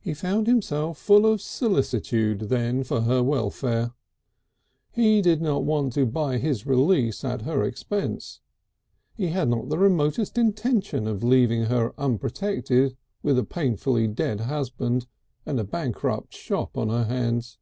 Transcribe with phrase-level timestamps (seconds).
[0.00, 3.92] He found himself full of solicitude then for her welfare.
[4.90, 8.40] He did not want to buy his release at her expense.
[9.14, 15.06] He had not the remotest intention of leaving her unprotected with a painfully dead husband
[15.46, 17.58] and a bankrupt shop on her hands.